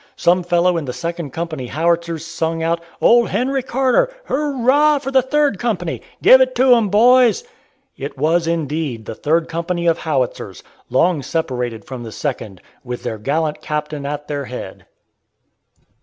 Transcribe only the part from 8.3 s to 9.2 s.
indeed, the